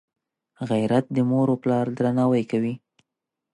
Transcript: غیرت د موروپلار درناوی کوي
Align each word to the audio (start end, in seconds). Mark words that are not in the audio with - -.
غیرت 0.69 1.05
د 1.15 1.17
موروپلار 1.31 1.85
درناوی 1.97 2.43
کوي 2.51 2.73